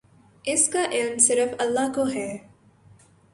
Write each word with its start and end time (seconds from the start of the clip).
اس 0.43 0.69
کا 0.69 0.85
علم 0.91 1.17
صرف 1.17 1.55
اللہ 1.59 1.93
کو 1.95 2.03
ہے۔ 2.13 2.37